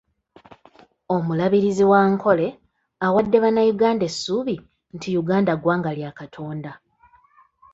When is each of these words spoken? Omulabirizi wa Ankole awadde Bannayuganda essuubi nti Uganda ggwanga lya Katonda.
Omulabirizi 1.15 1.83
wa 1.91 1.99
Ankole 2.07 2.47
awadde 3.05 3.37
Bannayuganda 3.43 4.03
essuubi 4.09 4.55
nti 4.95 5.09
Uganda 5.21 5.53
ggwanga 5.59 5.91
lya 5.97 6.11
Katonda. 6.19 6.71